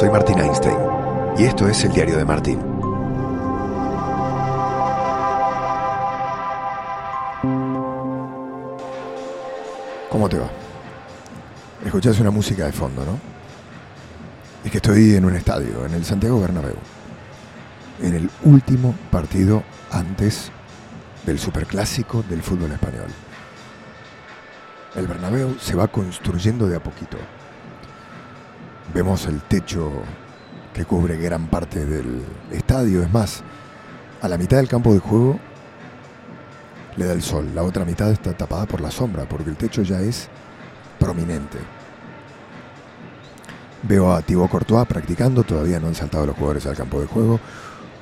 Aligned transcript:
Soy 0.00 0.08
Martín 0.08 0.38
Einstein 0.38 0.78
y 1.36 1.44
esto 1.44 1.68
es 1.68 1.84
el 1.84 1.92
diario 1.92 2.16
de 2.16 2.24
Martín. 2.24 2.58
¿Cómo 10.08 10.26
te 10.26 10.38
va? 10.38 10.48
Escuchás 11.84 12.18
una 12.18 12.30
música 12.30 12.64
de 12.64 12.72
fondo, 12.72 13.04
¿no? 13.04 13.20
Es 14.64 14.70
que 14.70 14.78
estoy 14.78 15.16
en 15.16 15.26
un 15.26 15.36
estadio, 15.36 15.84
en 15.84 15.92
el 15.92 16.06
Santiago 16.06 16.40
Bernabéu, 16.40 16.76
en 18.00 18.14
el 18.14 18.30
último 18.44 18.94
partido 19.10 19.62
antes 19.90 20.50
del 21.26 21.38
superclásico 21.38 22.22
del 22.22 22.42
fútbol 22.42 22.72
español. 22.72 23.10
El 24.94 25.06
Bernabéu 25.06 25.58
se 25.60 25.74
va 25.74 25.88
construyendo 25.88 26.68
de 26.68 26.76
a 26.76 26.82
poquito. 26.82 27.18
Vemos 28.92 29.26
el 29.26 29.40
techo 29.42 29.92
que 30.74 30.84
cubre 30.84 31.16
gran 31.16 31.46
parte 31.46 31.84
del 31.84 32.24
estadio. 32.50 33.02
Es 33.02 33.12
más, 33.12 33.42
a 34.20 34.28
la 34.28 34.36
mitad 34.36 34.56
del 34.56 34.68
campo 34.68 34.92
de 34.92 34.98
juego 34.98 35.38
le 36.96 37.04
da 37.04 37.12
el 37.12 37.22
sol. 37.22 37.54
La 37.54 37.62
otra 37.62 37.84
mitad 37.84 38.10
está 38.10 38.32
tapada 38.32 38.66
por 38.66 38.80
la 38.80 38.90
sombra 38.90 39.28
porque 39.28 39.50
el 39.50 39.56
techo 39.56 39.82
ya 39.82 40.00
es 40.00 40.28
prominente. 40.98 41.58
Veo 43.82 44.12
a 44.12 44.22
Thibaut 44.22 44.50
Courtois 44.50 44.86
practicando, 44.86 45.44
todavía 45.44 45.78
no 45.78 45.86
han 45.86 45.94
saltado 45.94 46.26
los 46.26 46.36
jugadores 46.36 46.66
al 46.66 46.76
campo 46.76 47.00
de 47.00 47.06
juego. 47.06 47.38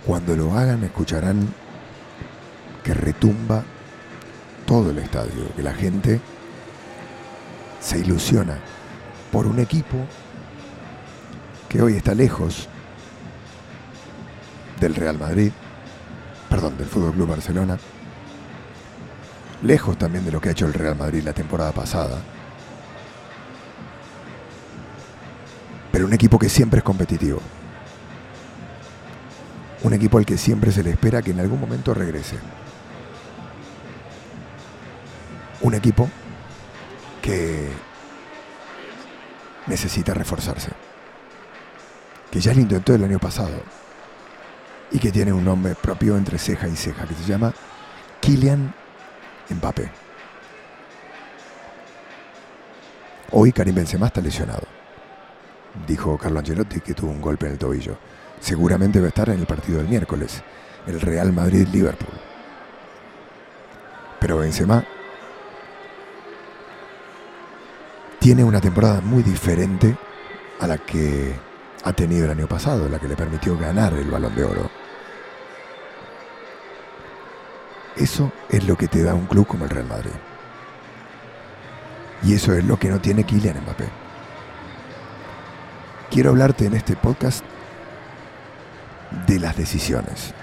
Cuando 0.07 0.35
lo 0.35 0.55
hagan 0.55 0.83
escucharán 0.85 1.47
que 2.83 2.95
retumba 2.95 3.63
todo 4.67 4.91
el 4.91 4.99
estadio, 4.99 5.55
que 5.55 5.63
la 5.63 5.75
gente 5.75 6.21
se 7.81 7.99
ilusiona 7.99 8.59
por 9.31 9.47
un 9.47 9.59
equipo 9.59 9.99
que 11.69 11.83
hoy 11.83 11.97
está 11.97 12.15
lejos 12.15 12.69
del 14.81 14.95
Real 14.95 15.19
Madrid, 15.19 15.53
perdón, 16.49 16.79
del 16.79 16.87
Fútbol 16.87 17.13
Club 17.13 17.29
Barcelona, 17.29 17.79
lejos 19.63 19.99
también 19.99 20.25
de 20.25 20.33
lo 20.33 20.41
que 20.41 20.49
ha 20.49 20.53
hecho 20.53 20.67
el 20.67 20.73
Real 20.73 20.97
Madrid 20.97 21.23
la 21.23 21.33
temporada 21.33 21.73
pasada, 21.73 22.19
pero 25.93 26.07
un 26.07 26.13
equipo 26.13 26.39
que 26.39 26.49
siempre 26.49 26.79
es 26.79 26.85
competitivo, 26.85 27.41
un 29.83 29.93
equipo 29.93 30.19
al 30.19 30.25
que 30.25 30.39
siempre 30.39 30.73
se 30.73 30.83
le 30.83 30.91
espera 30.91 31.23
que 31.23 31.33
en 31.33 31.41
algún 31.41 31.61
momento 31.61 31.93
regrese, 31.93 32.37
un 35.61 35.75
equipo 35.75 36.09
que 37.21 37.69
necesita 39.67 40.15
reforzarse, 40.15 40.71
que 42.31 42.41
ya 42.41 42.55
lo 42.55 42.61
intentó 42.61 42.95
el 42.95 43.05
año 43.05 43.19
pasado 43.19 43.61
y 44.91 44.99
que 44.99 45.13
tiene 45.13 45.33
un 45.33 45.45
nombre 45.45 45.75
propio 45.75 46.17
entre 46.17 46.39
ceja 46.39 46.69
y 46.69 46.77
ceja, 46.77 47.07
que 47.07 47.15
se 47.15 47.25
llama 47.25 47.53
Kylian 48.21 48.75
Mbappé. 49.51 49.91
Hoy 53.31 53.53
Karim 53.53 53.75
Benzema 53.75 54.07
está 54.07 54.21
lesionado. 54.21 54.67
Dijo 55.87 56.17
Carlo 56.17 56.39
Ancelotti 56.39 56.81
que 56.81 56.95
tuvo 56.95 57.11
un 57.11 57.21
golpe 57.21 57.47
en 57.47 57.53
el 57.53 57.59
tobillo. 57.59 57.99
Seguramente 58.41 59.01
va 59.01 59.07
a 59.07 59.09
estar 59.09 59.29
en 59.29 59.41
el 59.41 59.47
partido 59.47 59.79
del 59.79 59.89
miércoles, 59.89 60.43
el 60.87 61.01
Real 61.01 61.33
Madrid-Liverpool. 61.33 62.19
Pero 64.21 64.39
Benzema 64.39 64.85
tiene 68.19 68.45
una 68.45 68.61
temporada 68.61 69.01
muy 69.01 69.23
diferente 69.23 69.97
a 70.61 70.67
la 70.67 70.79
que 70.79 71.48
ha 71.85 71.93
tenido 71.93 72.25
el 72.25 72.31
año 72.31 72.47
pasado, 72.47 72.89
la 72.89 72.99
que 72.99 73.09
le 73.09 73.17
permitió 73.17 73.57
ganar 73.57 73.93
el 73.95 74.11
balón 74.11 74.35
de 74.35 74.45
oro. 74.45 74.71
Eso 77.97 78.31
es 78.49 78.65
lo 78.65 78.77
que 78.77 78.89
te 78.89 79.03
da 79.03 79.15
un 79.15 79.27
club 79.27 79.47
como 79.47 79.65
el 79.65 79.71
Real 79.71 79.87
Madrid. 79.87 80.13
Y 82.23 82.35
eso 82.35 82.53
es 82.53 82.65
lo 82.65 82.79
que 82.79 82.89
no 82.89 83.01
tiene 83.01 83.25
Kylian 83.25 83.61
Mbappé. 83.63 83.89
Quiero 86.11 86.31
hablarte 86.31 86.67
en 86.67 86.75
este 86.75 86.97
podcast 86.97 87.45
de 89.27 89.39
las 89.39 89.57
decisiones 89.57 90.35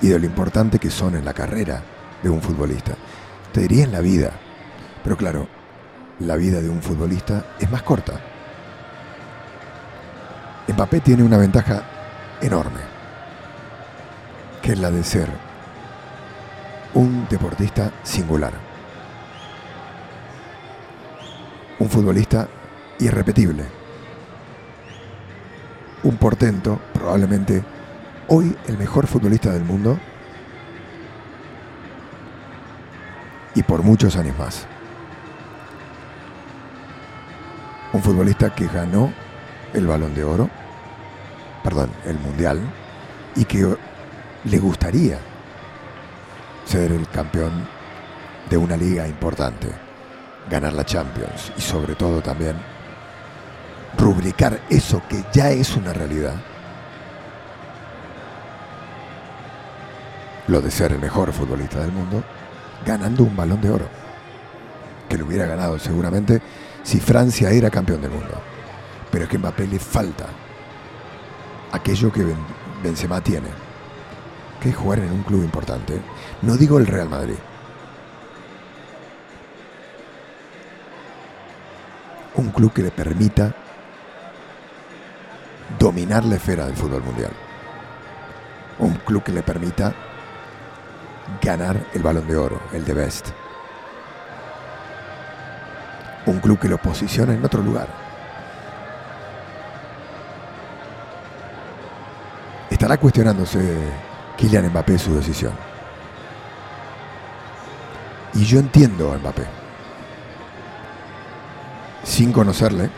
y 0.00 0.08
de 0.08 0.18
lo 0.18 0.26
importante 0.26 0.78
que 0.78 0.90
son 0.90 1.14
en 1.14 1.24
la 1.24 1.34
carrera 1.34 1.82
de 2.22 2.30
un 2.30 2.42
futbolista. 2.42 2.94
Te 3.52 3.60
diría 3.62 3.84
en 3.84 3.92
la 3.92 4.00
vida, 4.00 4.32
pero 5.04 5.16
claro, 5.16 5.46
la 6.18 6.36
vida 6.36 6.60
de 6.60 6.68
un 6.68 6.82
futbolista 6.82 7.54
es 7.58 7.70
más 7.70 7.82
corta. 7.82 8.31
Mbappé 10.72 11.00
tiene 11.00 11.22
una 11.22 11.36
ventaja 11.36 11.82
enorme, 12.40 12.80
que 14.62 14.72
es 14.72 14.78
la 14.78 14.90
de 14.90 15.02
ser 15.04 15.28
un 16.94 17.26
deportista 17.28 17.90
singular. 18.02 18.52
Un 21.78 21.88
futbolista 21.88 22.48
irrepetible. 22.98 23.64
Un 26.04 26.16
portento, 26.16 26.80
probablemente 26.92 27.62
hoy 28.28 28.56
el 28.66 28.78
mejor 28.78 29.06
futbolista 29.06 29.50
del 29.50 29.64
mundo 29.64 29.98
y 33.54 33.62
por 33.62 33.82
muchos 33.82 34.16
años 34.16 34.38
más. 34.38 34.66
un 37.92 38.02
futbolista 38.02 38.54
que 38.54 38.66
ganó 38.66 39.12
el 39.74 39.86
balón 39.86 40.14
de 40.14 40.24
oro, 40.24 40.48
perdón, 41.62 41.90
el 42.04 42.18
mundial, 42.18 42.60
y 43.36 43.44
que 43.44 43.76
le 44.44 44.58
gustaría 44.58 45.18
ser 46.64 46.92
el 46.92 47.08
campeón 47.08 47.52
de 48.50 48.56
una 48.56 48.76
liga 48.76 49.06
importante, 49.06 49.68
ganar 50.50 50.72
la 50.72 50.84
Champions 50.84 51.52
y 51.56 51.60
sobre 51.60 51.94
todo 51.94 52.20
también 52.20 52.56
rubricar 53.96 54.60
eso 54.68 55.02
que 55.08 55.24
ya 55.32 55.50
es 55.50 55.76
una 55.76 55.92
realidad, 55.92 56.34
lo 60.48 60.60
de 60.60 60.70
ser 60.70 60.92
el 60.92 60.98
mejor 60.98 61.32
futbolista 61.32 61.80
del 61.80 61.92
mundo, 61.92 62.22
ganando 62.84 63.22
un 63.22 63.36
balón 63.36 63.60
de 63.60 63.70
oro, 63.70 63.88
que 65.08 65.16
lo 65.16 65.26
hubiera 65.26 65.46
ganado 65.46 65.78
seguramente 65.78 66.42
si 66.82 66.98
Francia 66.98 67.50
era 67.50 67.70
campeón 67.70 68.02
del 68.02 68.10
mundo. 68.10 68.40
Pero 69.10 69.24
es 69.24 69.30
que 69.30 69.38
Mbappé 69.38 69.66
le 69.66 69.78
falta 69.78 70.26
aquello 71.72 72.12
que 72.12 72.24
Benzema 72.82 73.20
tiene, 73.20 73.48
que 74.60 74.70
es 74.70 74.76
jugar 74.76 75.00
en 75.00 75.12
un 75.12 75.22
club 75.22 75.42
importante. 75.42 76.00
No 76.42 76.56
digo 76.56 76.78
el 76.78 76.86
Real 76.86 77.08
Madrid. 77.08 77.36
Un 82.34 82.50
club 82.50 82.72
que 82.72 82.82
le 82.82 82.90
permita 82.90 83.54
dominar 85.78 86.24
la 86.24 86.36
esfera 86.36 86.66
del 86.66 86.76
fútbol 86.76 87.02
mundial. 87.02 87.32
Un 88.78 88.94
club 88.94 89.22
que 89.22 89.32
le 89.32 89.42
permita 89.42 89.92
ganar 91.40 91.86
el 91.94 92.02
balón 92.02 92.26
de 92.26 92.36
oro, 92.36 92.60
el 92.72 92.84
de 92.84 92.94
Best 92.94 93.28
un 96.26 96.38
club 96.38 96.58
que 96.58 96.68
lo 96.68 96.78
posiciona 96.78 97.34
en 97.34 97.44
otro 97.44 97.62
lugar. 97.62 98.11
Estará 102.82 102.98
cuestionándose 102.98 103.60
Kylian 104.36 104.66
Mbappé 104.70 104.98
su 104.98 105.14
decisión. 105.14 105.52
Y 108.34 108.44
yo 108.44 108.58
entiendo 108.58 109.12
a 109.12 109.18
Mbappé. 109.18 109.44
Sin 112.02 112.32
conocerle, 112.32 112.90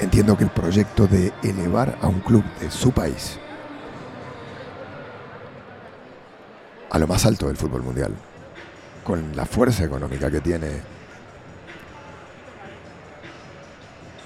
entiendo 0.00 0.34
que 0.34 0.44
el 0.44 0.50
proyecto 0.50 1.06
de 1.06 1.30
elevar 1.42 1.98
a 2.00 2.06
un 2.06 2.20
club 2.20 2.42
de 2.58 2.70
su 2.70 2.90
país 2.92 3.38
a 6.88 6.98
lo 6.98 7.06
más 7.06 7.26
alto 7.26 7.48
del 7.48 7.58
fútbol 7.58 7.82
mundial 7.82 8.14
con 9.04 9.36
la 9.36 9.44
fuerza 9.44 9.84
económica 9.84 10.30
que 10.30 10.40
tiene 10.40 10.70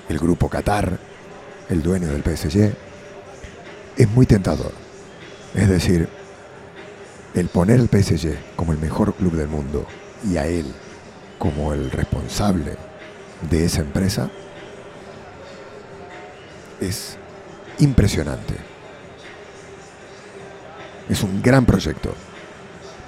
el 0.08 0.18
grupo 0.20 0.48
Qatar, 0.48 0.96
el 1.68 1.82
dueño 1.82 2.06
del 2.06 2.22
PSG, 2.22 2.89
es 4.00 4.08
muy 4.08 4.25
tentador. 4.25 4.73
Es 5.55 5.69
decir, 5.69 6.08
el 7.35 7.49
poner 7.49 7.81
al 7.81 7.88
PSG 7.88 8.56
como 8.56 8.73
el 8.73 8.79
mejor 8.79 9.14
club 9.14 9.35
del 9.35 9.49
mundo 9.49 9.87
y 10.26 10.38
a 10.38 10.47
él 10.47 10.73
como 11.38 11.75
el 11.75 11.91
responsable 11.91 12.76
de 13.50 13.64
esa 13.67 13.82
empresa 13.82 14.31
es 16.81 17.19
impresionante. 17.79 18.55
Es 21.11 21.23
un 21.23 21.43
gran 21.43 21.67
proyecto 21.67 22.14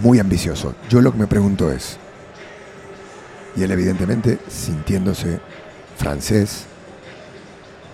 muy 0.01 0.19
ambicioso. 0.19 0.75
Yo 0.91 1.01
lo 1.01 1.13
que 1.13 1.19
me 1.19 1.27
pregunto 1.27 1.73
es, 1.73 1.97
y 3.57 3.63
él 3.63 3.71
evidentemente 3.71 4.39
sintiéndose 4.47 5.41
francés, 5.97 6.65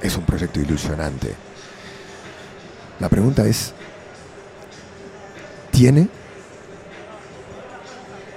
es 0.03 0.17
un 0.17 0.25
proyecto 0.25 0.61
ilusionante. 0.61 1.48
La 3.01 3.09
pregunta 3.09 3.47
es, 3.47 3.73
¿tiene 5.71 6.09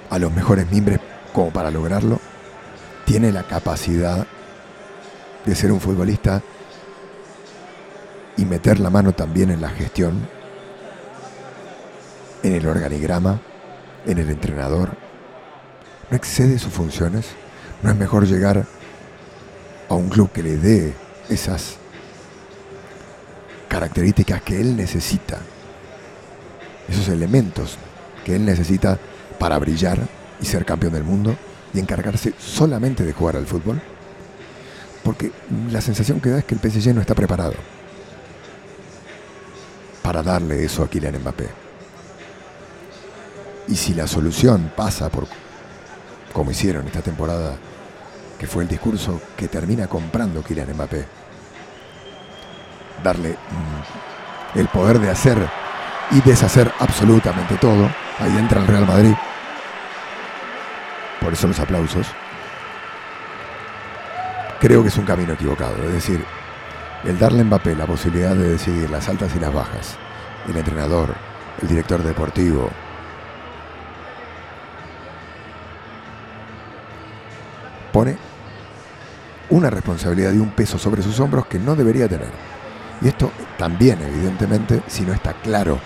a 0.08 0.18
los 0.18 0.32
mejores 0.32 0.70
miembros 0.70 1.00
como 1.32 1.50
para 1.50 1.70
lograrlo? 1.70 2.20
¿Tiene 3.04 3.32
la 3.32 3.42
capacidad 3.42 4.24
de 5.44 5.54
ser 5.56 5.72
un 5.72 5.80
futbolista 5.80 6.40
y 8.36 8.44
meter 8.44 8.78
la 8.78 8.90
mano 8.90 9.12
también 9.12 9.50
en 9.50 9.60
la 9.60 9.70
gestión, 9.70 10.28
en 12.44 12.52
el 12.52 12.66
organigrama, 12.68 13.40
en 14.06 14.18
el 14.18 14.30
entrenador? 14.30 14.90
¿No 16.08 16.16
excede 16.16 16.58
sus 16.60 16.72
funciones? 16.72 17.26
¿No 17.82 17.90
es 17.90 17.96
mejor 17.96 18.28
llegar 18.28 18.64
a 19.88 19.94
un 19.94 20.08
club 20.08 20.30
que 20.30 20.44
le 20.44 20.56
dé 20.56 20.94
esas 21.28 21.78
características 23.72 24.42
que 24.42 24.60
él 24.60 24.76
necesita, 24.76 25.38
esos 26.86 27.08
elementos 27.08 27.78
que 28.22 28.36
él 28.36 28.44
necesita 28.44 28.98
para 29.38 29.58
brillar 29.58 29.98
y 30.42 30.44
ser 30.44 30.66
campeón 30.66 30.92
del 30.92 31.04
mundo 31.04 31.34
y 31.72 31.78
encargarse 31.78 32.34
solamente 32.38 33.02
de 33.02 33.14
jugar 33.14 33.36
al 33.36 33.46
fútbol? 33.46 33.80
Porque 35.02 35.32
la 35.70 35.80
sensación 35.80 36.20
que 36.20 36.28
da 36.28 36.40
es 36.40 36.44
que 36.44 36.54
el 36.54 36.60
PSG 36.60 36.94
no 36.94 37.00
está 37.00 37.14
preparado 37.14 37.54
para 40.02 40.22
darle 40.22 40.62
eso 40.62 40.82
a 40.82 40.90
Kylian 40.90 41.20
Mbappé. 41.20 41.48
Y 43.68 43.74
si 43.74 43.94
la 43.94 44.06
solución 44.06 44.70
pasa 44.76 45.08
por, 45.08 45.26
como 46.34 46.50
hicieron 46.50 46.86
esta 46.86 47.00
temporada, 47.00 47.56
que 48.38 48.46
fue 48.46 48.64
el 48.64 48.68
discurso 48.68 49.18
que 49.34 49.48
termina 49.48 49.86
comprando 49.86 50.42
Kylian 50.42 50.74
Mbappé, 50.74 51.21
darle 53.02 53.30
mm, 53.30 54.58
el 54.58 54.68
poder 54.68 54.98
de 54.98 55.10
hacer 55.10 55.38
y 56.10 56.20
deshacer 56.20 56.70
absolutamente 56.78 57.56
todo, 57.56 57.88
ahí 58.18 58.36
entra 58.38 58.60
el 58.60 58.66
Real 58.66 58.86
Madrid. 58.86 59.14
Por 61.20 61.32
eso 61.32 61.48
los 61.48 61.60
aplausos. 61.60 62.06
Creo 64.60 64.82
que 64.82 64.88
es 64.88 64.96
un 64.96 65.04
camino 65.04 65.32
equivocado, 65.32 65.74
es 65.84 65.92
decir, 65.92 66.24
el 67.04 67.18
darle 67.18 67.40
a 67.40 67.44
Mbappé 67.44 67.74
la 67.74 67.86
posibilidad 67.86 68.34
de 68.34 68.50
decidir 68.50 68.88
las 68.90 69.08
altas 69.08 69.34
y 69.34 69.40
las 69.40 69.52
bajas, 69.52 69.96
el 70.48 70.56
entrenador, 70.56 71.14
el 71.60 71.68
director 71.68 72.02
deportivo, 72.02 72.70
pone 77.92 78.16
una 79.50 79.68
responsabilidad 79.68 80.32
y 80.32 80.38
un 80.38 80.50
peso 80.50 80.78
sobre 80.78 81.02
sus 81.02 81.18
hombros 81.20 81.46
que 81.46 81.58
no 81.58 81.74
debería 81.74 82.08
tener. 82.08 82.30
Y 83.02 83.08
esto 83.08 83.32
también, 83.58 84.00
evidentemente, 84.00 84.82
si 84.86 85.02
no 85.02 85.12
está 85.12 85.32
claro 85.34 85.78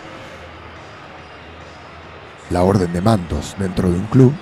la 2.51 2.63
orden 2.63 2.93
de 2.93 3.01
mandos 3.01 3.57
dentro 3.59 3.91
de 3.91 3.97
un 3.97 4.07
club, 4.07 4.35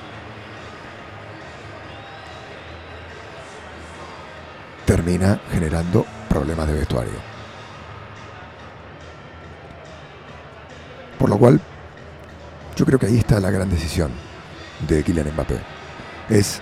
termina 4.84 5.40
generando 5.50 6.04
problemas 6.28 6.66
de 6.66 6.74
vestuario. 6.74 7.34
Por 11.18 11.30
lo 11.30 11.38
cual, 11.38 11.60
yo 12.76 12.84
creo 12.84 12.98
que 12.98 13.06
ahí 13.06 13.18
está 13.18 13.38
la 13.40 13.50
gran 13.50 13.70
decisión 13.70 14.10
de 14.86 15.02
Kylian 15.02 15.32
Mbappé. 15.32 15.58
Es 16.28 16.60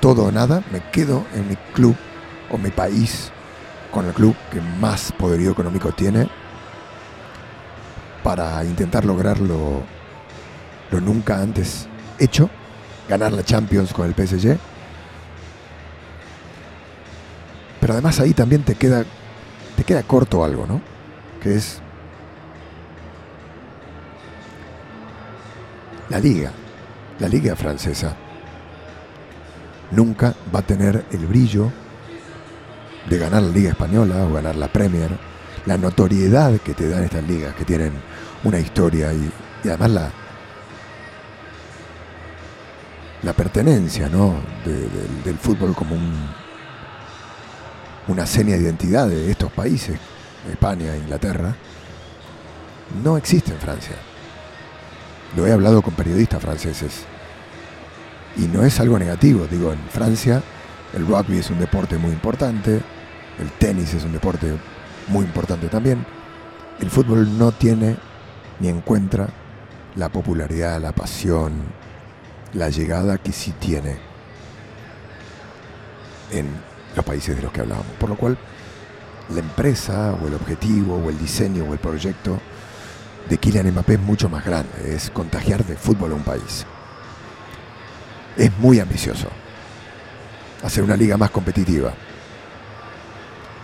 todo 0.00 0.24
o 0.24 0.32
nada, 0.32 0.62
me 0.72 0.80
quedo 0.90 1.24
en 1.34 1.48
mi 1.48 1.56
club 1.74 1.94
o 2.50 2.58
mi 2.58 2.70
país 2.70 3.30
con 3.90 4.06
el 4.06 4.12
club 4.12 4.34
que 4.50 4.60
más 4.60 5.12
poderío 5.12 5.50
económico 5.50 5.92
tiene 5.92 6.28
para 8.22 8.64
intentar 8.64 9.04
lograr 9.04 9.40
lo, 9.40 9.82
lo 10.90 11.00
nunca 11.00 11.40
antes 11.40 11.88
hecho, 12.18 12.48
ganar 13.08 13.32
la 13.32 13.44
Champions 13.44 13.92
con 13.92 14.06
el 14.06 14.14
PSG. 14.14 14.58
Pero 17.80 17.92
además 17.94 18.20
ahí 18.20 18.34
también 18.34 18.62
te 18.62 18.74
queda, 18.74 19.04
te 19.76 19.84
queda 19.84 20.02
corto 20.02 20.44
algo, 20.44 20.66
¿no? 20.66 20.80
Que 21.42 21.56
es 21.56 21.80
la 26.08 26.18
liga, 26.18 26.52
la 27.18 27.28
liga 27.28 27.56
francesa 27.56 28.14
nunca 29.90 30.34
va 30.54 30.60
a 30.60 30.62
tener 30.62 31.04
el 31.10 31.26
brillo 31.26 31.70
de 33.08 33.18
ganar 33.18 33.42
la 33.42 33.50
Liga 33.50 33.70
Española 33.70 34.24
o 34.24 34.32
ganar 34.32 34.56
la 34.56 34.68
Premier, 34.68 35.10
la 35.66 35.76
notoriedad 35.76 36.58
que 36.60 36.74
te 36.74 36.88
dan 36.88 37.04
estas 37.04 37.24
ligas, 37.24 37.54
que 37.54 37.64
tienen 37.64 37.92
una 38.44 38.58
historia 38.58 39.12
y, 39.12 39.30
además 39.64 39.90
la, 39.90 40.10
la 43.22 43.32
pertenencia 43.32 44.08
¿no? 44.08 44.36
del 45.24 45.36
fútbol 45.38 45.74
como 45.74 45.94
un, 45.94 46.28
una 48.08 48.26
seña 48.26 48.56
de 48.56 48.62
identidad 48.62 49.08
de 49.08 49.30
estos 49.30 49.52
países, 49.52 49.98
España, 50.50 50.96
Inglaterra, 50.96 51.54
no 53.02 53.16
existe 53.16 53.52
en 53.52 53.58
Francia. 53.58 53.96
Lo 55.36 55.46
he 55.46 55.52
hablado 55.52 55.80
con 55.82 55.94
periodistas 55.94 56.42
franceses 56.42 57.04
y 58.36 58.42
no 58.42 58.62
es 58.64 58.78
algo 58.80 58.98
negativo, 58.98 59.46
digo, 59.50 59.72
en 59.72 59.80
Francia 59.90 60.42
el 60.92 61.06
rugby 61.06 61.38
es 61.38 61.50
un 61.50 61.58
deporte 61.58 61.98
muy 61.98 62.10
importante, 62.10 62.80
el 63.38 63.50
tenis 63.58 63.94
es 63.94 64.04
un 64.04 64.12
deporte 64.12 64.56
muy 65.08 65.24
importante 65.24 65.68
también. 65.68 66.04
El 66.80 66.90
fútbol 66.90 67.38
no 67.38 67.52
tiene 67.52 67.96
ni 68.58 68.68
encuentra 68.68 69.28
la 69.94 70.08
popularidad, 70.08 70.80
la 70.80 70.92
pasión, 70.92 71.52
la 72.54 72.70
llegada 72.70 73.18
que 73.18 73.32
sí 73.32 73.52
tiene 73.52 73.96
en 76.32 76.48
los 76.96 77.04
países 77.04 77.36
de 77.36 77.42
los 77.42 77.52
que 77.52 77.60
hablamos. 77.60 77.86
Por 77.98 78.08
lo 78.08 78.16
cual, 78.16 78.36
la 79.32 79.40
empresa 79.40 80.16
o 80.20 80.26
el 80.26 80.34
objetivo 80.34 80.96
o 80.96 81.08
el 81.08 81.18
diseño 81.18 81.64
o 81.64 81.72
el 81.72 81.78
proyecto 81.78 82.40
de 83.28 83.38
Kylian 83.38 83.70
Mbappé 83.70 83.94
es 83.94 84.00
mucho 84.00 84.28
más 84.28 84.44
grande, 84.44 84.70
es 84.92 85.10
contagiar 85.10 85.64
de 85.64 85.76
fútbol 85.76 86.12
a 86.12 86.14
un 86.16 86.24
país 86.24 86.66
es 88.36 88.56
muy 88.58 88.80
ambicioso. 88.80 89.28
Hacer 90.62 90.84
una 90.84 90.96
liga 90.96 91.16
más 91.16 91.30
competitiva. 91.30 91.92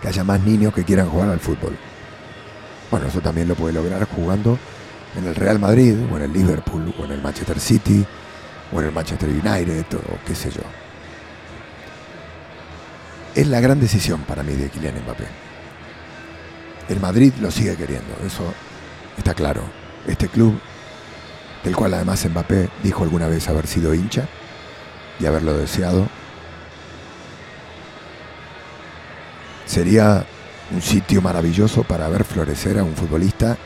Que 0.01 0.07
haya 0.07 0.23
más 0.23 0.39
niños 0.41 0.73
que 0.73 0.83
quieran 0.83 1.09
jugar 1.09 1.29
al 1.29 1.39
fútbol. 1.39 1.77
Bueno, 2.89 3.07
eso 3.07 3.19
también 3.21 3.47
lo 3.47 3.55
puede 3.55 3.73
lograr 3.73 4.05
jugando 4.05 4.57
en 5.15 5.25
el 5.25 5.35
Real 5.35 5.59
Madrid, 5.59 5.95
o 6.11 6.17
en 6.17 6.23
el 6.23 6.33
Liverpool, 6.33 6.93
o 6.99 7.05
en 7.05 7.11
el 7.11 7.21
Manchester 7.21 7.59
City, 7.59 8.05
o 8.71 8.79
en 8.79 8.87
el 8.87 8.91
Manchester 8.93 9.29
United, 9.29 9.85
o 9.95 10.25
qué 10.25 10.35
sé 10.35 10.51
yo. 10.51 10.61
Es 13.33 13.47
la 13.47 13.59
gran 13.59 13.79
decisión 13.79 14.21
para 14.21 14.43
mí 14.43 14.53
de 14.53 14.69
Kylian 14.69 14.95
Mbappé. 15.03 15.25
El 16.89 16.99
Madrid 16.99 17.33
lo 17.41 17.51
sigue 17.51 17.75
queriendo, 17.75 18.15
eso 18.25 18.53
está 19.17 19.33
claro. 19.33 19.61
Este 20.07 20.27
club, 20.27 20.59
del 21.63 21.75
cual 21.75 21.93
además 21.95 22.25
Mbappé 22.25 22.69
dijo 22.83 23.03
alguna 23.03 23.27
vez 23.27 23.47
haber 23.49 23.67
sido 23.67 23.93
hincha, 23.93 24.27
y 25.19 25.25
haberlo 25.25 25.57
deseado. 25.57 26.07
Sería 29.65 30.25
un 30.71 30.81
sitio 30.81 31.21
maravilloso 31.21 31.83
para 31.83 32.07
ver 32.09 32.23
florecer 32.23 32.79
a 32.79 32.83
un 32.83 32.95
futbolista 32.95 33.57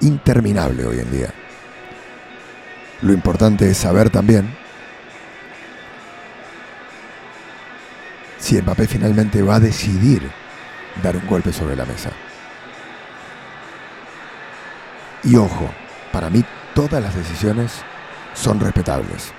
interminable 0.00 0.84
hoy 0.84 1.00
en 1.00 1.10
día. 1.10 1.34
Lo 3.02 3.12
importante 3.12 3.70
es 3.70 3.76
saber 3.76 4.10
también 4.10 4.56
si 8.38 8.60
Mbappé 8.60 8.86
finalmente 8.86 9.42
va 9.42 9.56
a 9.56 9.60
decidir 9.60 10.30
dar 11.02 11.16
un 11.16 11.26
golpe 11.26 11.52
sobre 11.52 11.76
la 11.76 11.84
mesa. 11.84 12.10
Y 15.22 15.36
ojo, 15.36 15.70
para 16.12 16.28
mí 16.28 16.44
todas 16.74 17.02
las 17.02 17.14
decisiones 17.14 17.72
son 18.34 18.60
respetables. 18.60 19.32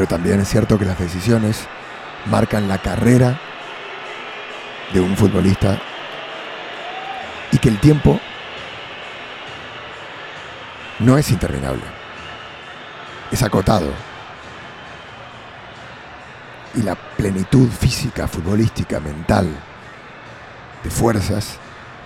Pero 0.00 0.08
también 0.08 0.40
es 0.40 0.48
cierto 0.48 0.78
que 0.78 0.86
las 0.86 0.98
decisiones 0.98 1.66
marcan 2.30 2.68
la 2.68 2.78
carrera 2.78 3.38
de 4.94 5.00
un 5.00 5.14
futbolista 5.14 5.78
y 7.52 7.58
que 7.58 7.68
el 7.68 7.78
tiempo 7.80 8.18
no 11.00 11.18
es 11.18 11.30
interminable, 11.30 11.82
es 13.30 13.42
acotado. 13.42 13.92
Y 16.76 16.80
la 16.80 16.94
plenitud 16.94 17.68
física, 17.68 18.26
futbolística, 18.26 19.00
mental, 19.00 19.54
de 20.82 20.88
fuerzas, 20.88 21.58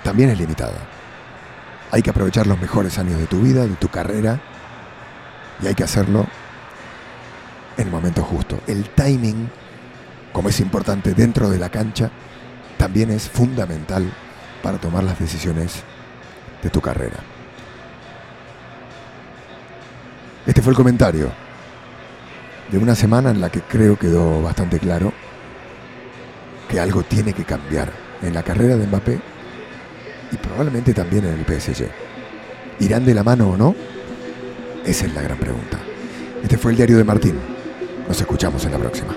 también 0.02 0.30
es 0.30 0.38
limitada. 0.40 0.80
Hay 1.92 2.02
que 2.02 2.10
aprovechar 2.10 2.48
los 2.48 2.58
mejores 2.58 2.98
años 2.98 3.20
de 3.20 3.28
tu 3.28 3.38
vida, 3.38 3.62
de 3.62 3.76
tu 3.76 3.86
carrera, 3.86 4.40
y 5.62 5.68
hay 5.68 5.76
que 5.76 5.84
hacerlo 5.84 6.26
en 7.76 7.86
el 7.86 7.90
momento 7.90 8.22
justo. 8.22 8.60
El 8.66 8.88
timing, 8.90 9.50
como 10.32 10.48
es 10.48 10.60
importante 10.60 11.14
dentro 11.14 11.50
de 11.50 11.58
la 11.58 11.68
cancha, 11.68 12.10
también 12.76 13.10
es 13.10 13.28
fundamental 13.28 14.10
para 14.62 14.78
tomar 14.78 15.04
las 15.04 15.18
decisiones 15.18 15.82
de 16.62 16.70
tu 16.70 16.80
carrera. 16.80 17.16
Este 20.46 20.60
fue 20.60 20.72
el 20.72 20.76
comentario 20.76 21.30
de 22.70 22.78
una 22.78 22.94
semana 22.94 23.30
en 23.30 23.40
la 23.40 23.50
que 23.50 23.62
creo 23.62 23.98
quedó 23.98 24.42
bastante 24.42 24.78
claro 24.78 25.12
que 26.68 26.80
algo 26.80 27.02
tiene 27.02 27.32
que 27.32 27.44
cambiar 27.44 27.90
en 28.22 28.34
la 28.34 28.42
carrera 28.42 28.76
de 28.76 28.86
Mbappé 28.86 29.20
y 30.32 30.36
probablemente 30.36 30.92
también 30.92 31.24
en 31.24 31.34
el 31.34 31.44
PSG. 31.44 31.86
¿Irán 32.80 33.04
de 33.04 33.14
la 33.14 33.22
mano 33.22 33.50
o 33.50 33.56
no? 33.56 33.74
Esa 34.84 35.06
es 35.06 35.14
la 35.14 35.22
gran 35.22 35.38
pregunta. 35.38 35.78
Este 36.42 36.58
fue 36.58 36.72
el 36.72 36.76
diario 36.76 36.98
de 36.98 37.04
Martín. 37.04 37.53
Nos 38.08 38.20
escuchamos 38.20 38.64
en 38.64 38.72
la 38.72 38.78
próxima. 38.78 39.14